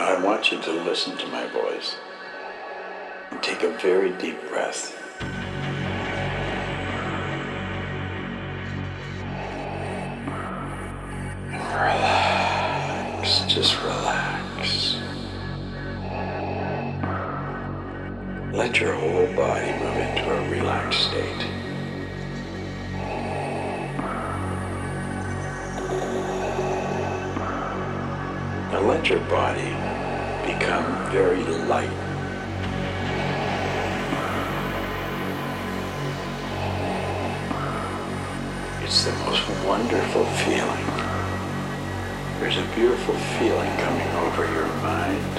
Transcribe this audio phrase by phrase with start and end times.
[0.00, 1.96] Now I want you to listen to my voice
[3.30, 4.96] and take a very deep breath.
[11.50, 14.96] And relax, just relax.
[18.54, 21.46] Let your whole body move into a relaxed state.
[28.72, 29.89] Now let your body
[30.46, 31.90] become very light.
[38.82, 40.86] It's the most wonderful feeling.
[42.40, 45.34] There's a beautiful feeling coming over your mind.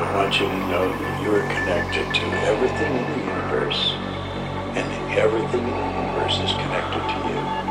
[0.00, 3.92] I want you to know that you are connected to everything in the universe,
[4.74, 7.67] and everything in the universe is connected to you.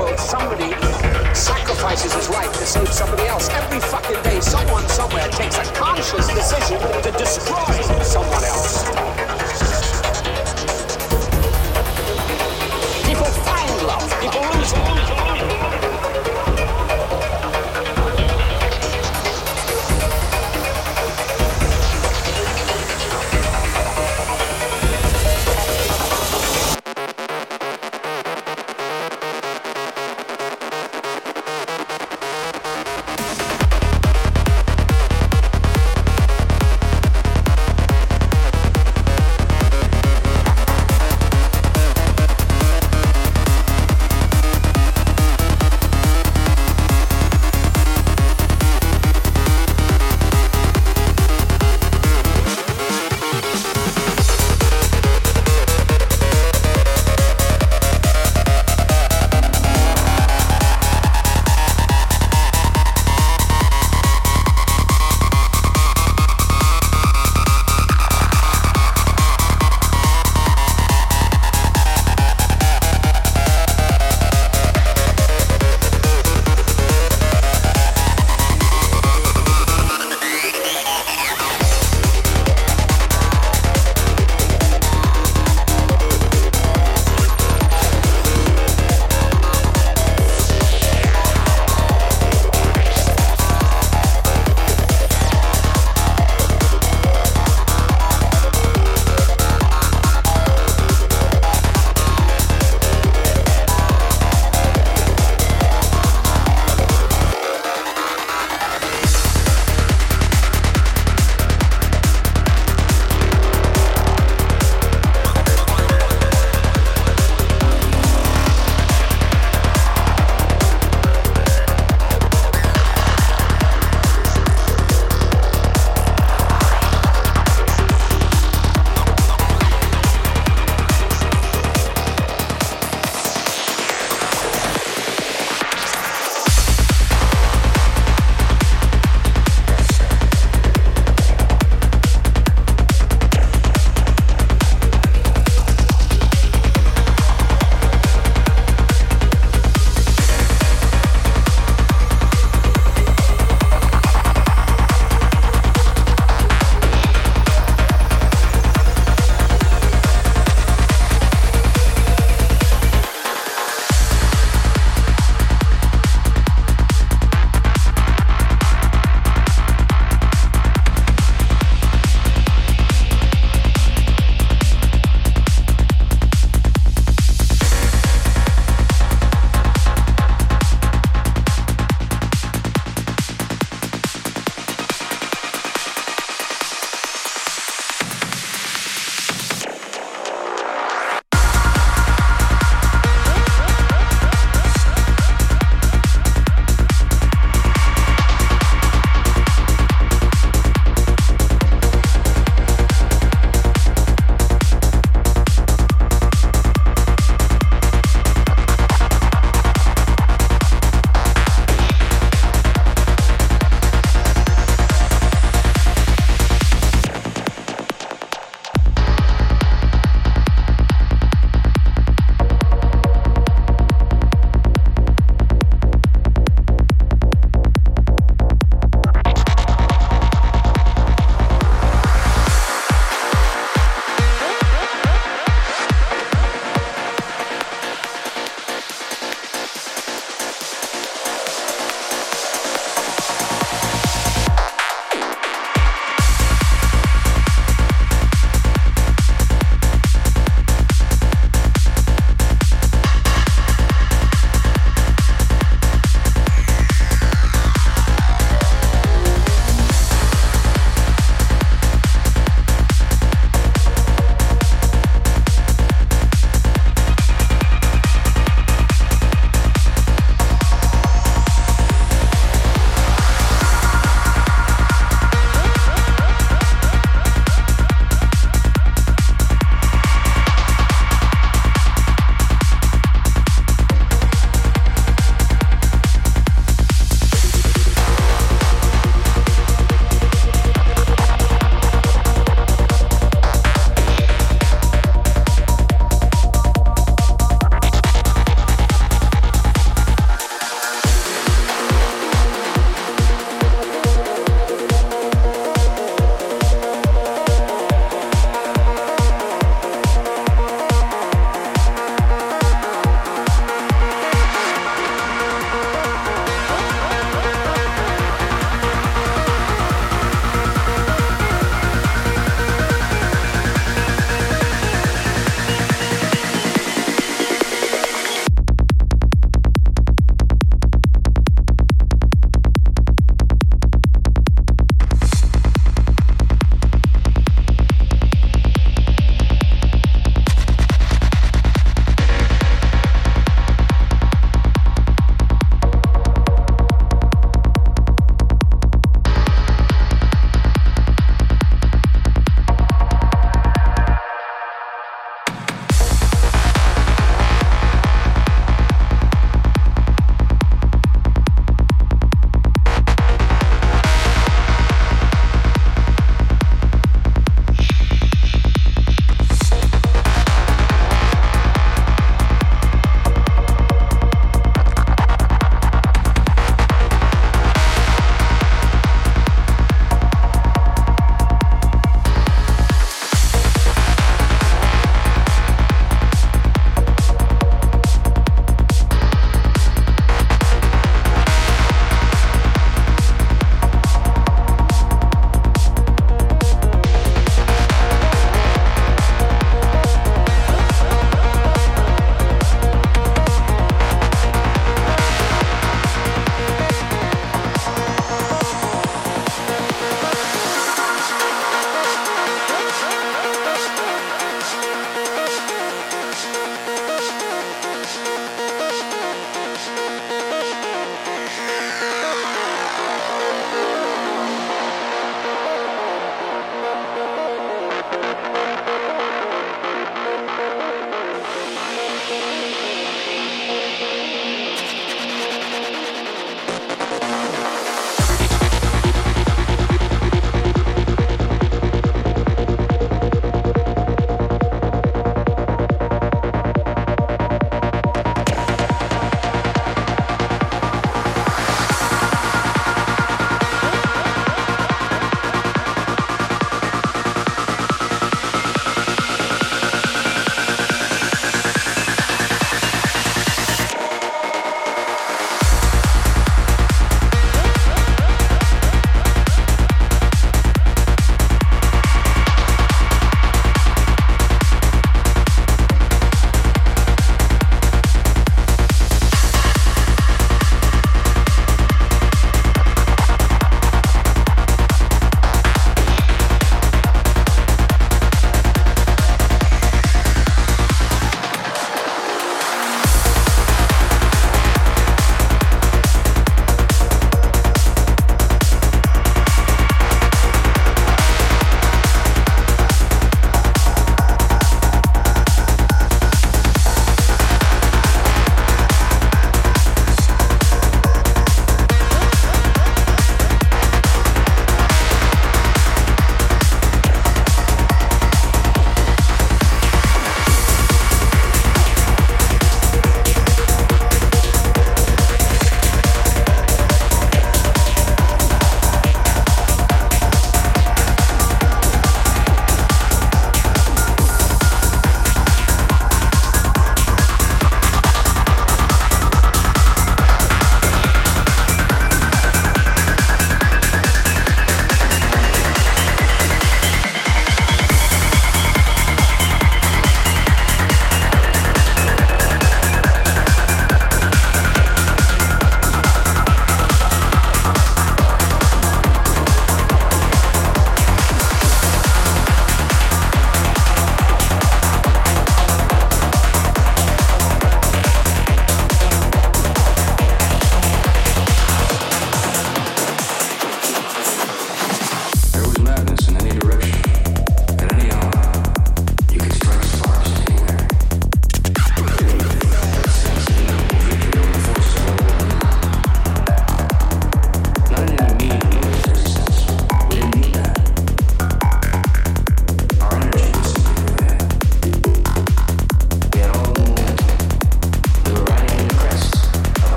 [0.00, 0.70] World, somebody
[1.34, 3.48] sacrifices his life to save somebody else.
[3.50, 9.39] Every fucking day, someone somewhere takes a conscious decision to destroy someone else.